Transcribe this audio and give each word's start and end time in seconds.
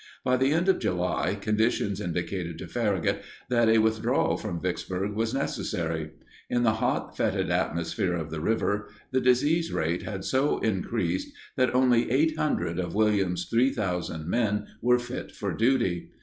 By 0.23 0.35
the 0.35 0.51
end 0.51 0.67
of 0.67 0.79
July, 0.79 1.35
conditions 1.39 2.01
indicated 2.01 2.57
to 2.57 2.67
Farragut 2.67 3.21
that 3.49 3.69
a 3.69 3.77
withdrawal 3.77 4.35
from 4.35 4.59
Vicksburg 4.59 5.11
was 5.13 5.31
necessary. 5.31 6.09
In 6.49 6.63
the 6.63 6.73
hot, 6.81 7.15
fetid 7.15 7.51
atmosphere 7.51 8.15
of 8.15 8.31
the 8.31 8.41
river 8.41 8.89
the 9.11 9.21
disease 9.21 9.71
rate 9.71 10.01
had 10.01 10.25
so 10.25 10.57
increased 10.61 11.27
that 11.55 11.75
only 11.75 12.09
800 12.09 12.79
of 12.79 12.95
Williams' 12.95 13.45
3,000 13.45 14.27
men 14.27 14.65
were 14.81 14.97
fit 14.97 15.33
for 15.35 15.53
duty. 15.53 16.09